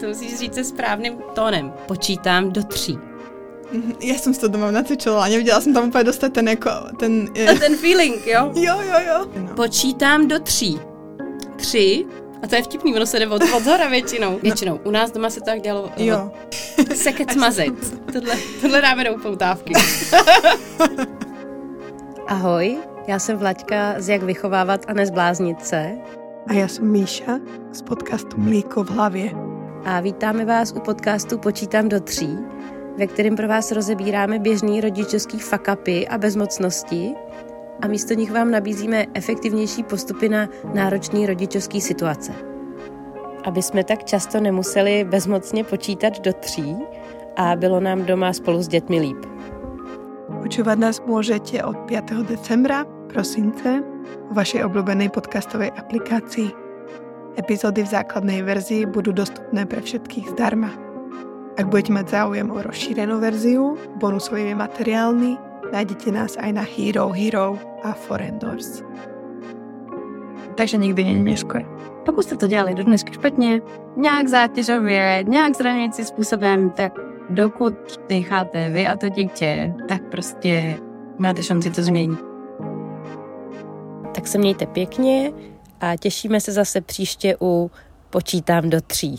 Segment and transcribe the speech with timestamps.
[0.00, 1.72] To musíš říct se správným tónem.
[1.86, 2.98] Počítám do tří.
[3.72, 6.70] Mhm, Já jsem si to doma nacvičila a neviděla jsem tam úplně dostat ten jako,
[6.98, 7.28] ten...
[7.50, 8.52] A ten feeling, jo?
[8.54, 9.26] Jo, jo, jo.
[9.36, 9.54] No.
[9.54, 10.80] Počítám do tří.
[11.56, 12.06] Tři.
[12.42, 14.38] A to je vtipný, ono se jde od, od zhora většinou.
[14.42, 14.80] Většinou.
[14.84, 15.90] U nás doma se to tak dělalo.
[15.96, 16.30] Jo.
[16.94, 17.74] Sekec mazec.
[18.12, 19.72] Tohle, tohle dáme do upoutávky.
[22.26, 25.92] Ahoj, já jsem Vlaďka z Jak vychovávat a nezbláznit se.
[26.46, 27.38] A já jsem Míša
[27.72, 29.49] z podcastu Mlíko v hlavě.
[29.84, 32.38] A vítáme vás u podcastu Počítám do tří,
[32.98, 37.14] ve kterém pro vás rozebíráme běžný rodičovský fakapy a bezmocnosti
[37.82, 42.32] a místo nich vám nabízíme efektivnější postupy na náročný rodičovský situace.
[43.44, 46.76] Aby jsme tak často nemuseli bezmocně počítat do tří
[47.36, 49.26] a bylo nám doma spolu s dětmi líp.
[50.42, 52.24] Počúvať nás môžete od 5.
[52.24, 53.84] decembra, prosince,
[54.30, 56.69] v vašej obľúbenej podcastovej aplikácii.
[57.38, 60.70] Epizódy v základnej verzii budú dostupné pre všetkých zdarma.
[61.58, 65.36] Ak budete mať záujem o rozšírenú verziu, bonusovými materiálmi,
[65.70, 68.82] nájdete nás aj na Hero Hero a Forendors.
[70.60, 71.64] takže nikdy není neskoro.
[72.04, 73.60] Pokud jste to dělali do dneska špatně,
[73.96, 76.92] nějak zátěžově, nějak zraňující způsobem, tak
[77.30, 77.74] dokud
[78.10, 80.76] necháte vy a to dítě, tak prostě
[81.18, 82.18] máte šanci to změnit.
[84.14, 85.32] Tak se mějte pěkně
[85.80, 87.70] a těšíme se zase příště u
[88.10, 89.18] Počítám do tří.